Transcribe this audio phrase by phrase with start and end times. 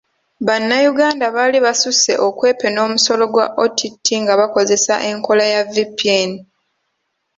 [0.47, 6.31] Bannayuganda baali basusse okwepena omusolo gwa OTT nga bakozesa enkola ya VPN.